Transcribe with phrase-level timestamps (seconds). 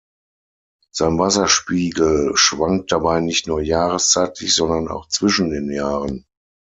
[0.91, 6.25] Sein Wasserspiegel schwankt dabei nicht nur jahreszeitlich, sondern auch zwischen den Jahren.